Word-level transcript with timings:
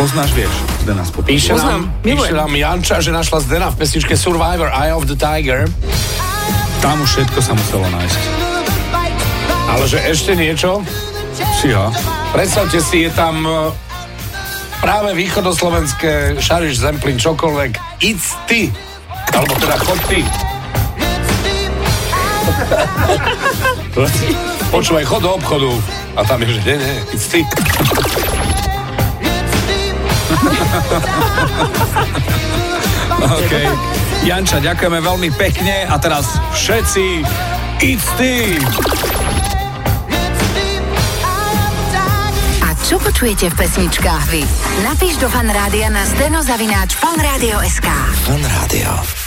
poznáš, 0.00 0.32
vieš. 0.32 0.54
Zdena 0.80 1.04
z 1.04 1.12
Popradu. 1.12 1.28
Píše 1.28 1.52
Poznám, 1.52 1.82
nám, 1.84 2.00
píše 2.00 2.32
nám 2.32 2.52
Janča, 2.56 2.96
že 3.04 3.12
našla 3.12 3.38
Zdena 3.44 3.68
v 3.68 3.76
pesničke 3.84 4.16
Survivor 4.16 4.72
Eye 4.72 4.96
of 4.96 5.04
the 5.04 5.12
Tiger. 5.12 5.68
Tam 6.80 6.96
už 7.04 7.20
všetko 7.20 7.38
sa 7.44 7.52
muselo 7.52 7.84
nájsť. 7.84 8.20
Ale 9.68 9.84
že 9.84 10.00
ešte 10.08 10.32
niečo? 10.32 10.80
Čiha. 11.60 11.92
Predstavte 12.32 12.80
si, 12.80 13.04
je 13.04 13.10
tam 13.12 13.44
e, 13.44 13.68
práve 14.80 15.12
východoslovenské 15.12 16.40
Šariš 16.40 16.80
Zemplín, 16.80 17.20
čokoľvek. 17.20 18.00
It's 18.00 18.32
ty. 18.48 18.72
Alebo 19.36 19.52
teda 19.60 19.76
chod 19.84 20.00
ty. 20.08 20.24
Počúvaj, 24.74 25.04
chod 25.04 25.22
do 25.28 25.36
obchodu. 25.36 25.70
A 26.16 26.24
tam 26.24 26.40
je, 26.40 26.56
že 26.56 26.60
nie, 26.64 26.76
nie, 26.80 26.96
it's 27.12 27.28
ty. 27.28 27.44
OK. 33.40 33.52
Janča, 34.24 34.60
ďakujeme 34.60 35.00
veľmi 35.00 35.30
pekne 35.36 35.88
a 35.88 35.96
teraz 35.96 36.36
všetci 36.52 37.24
It's! 37.80 38.12
A 42.60 42.68
čo 42.84 43.00
počujete 43.00 43.48
v 43.48 43.54
pesničkách 43.56 44.24
vy? 44.28 44.44
Napíš 44.84 45.16
do 45.16 45.32
fanrádia 45.32 45.88
na 45.88 46.04
steno 46.04 46.44
zavináč 46.44 46.92
fanradio.sk. 47.00 47.88
Fan 48.28 48.44
Rádio. 48.44 49.10